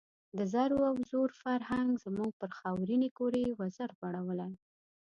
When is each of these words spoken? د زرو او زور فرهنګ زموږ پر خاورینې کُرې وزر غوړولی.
د 0.37 0.39
زرو 0.53 0.77
او 0.89 0.95
زور 1.11 1.29
فرهنګ 1.41 1.89
زموږ 2.05 2.31
پر 2.41 2.51
خاورینې 2.59 3.09
کُرې 3.17 3.45
وزر 3.59 3.89
غوړولی. 3.99 4.51